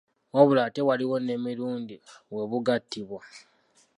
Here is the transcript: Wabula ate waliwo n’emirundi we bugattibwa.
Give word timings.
Wabula 0.35 0.61
ate 0.67 0.81
waliwo 0.87 1.15
n’emirundi 1.25 1.95
we 2.33 2.41
bugattibwa. 2.49 3.21